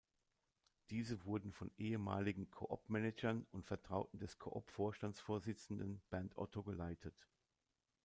[0.89, 7.27] Diese wurden von ehemaligen co-op-Managern und Vertrauten des co-op-Vorstandsvorsitzenden Bernd Otto geleitet.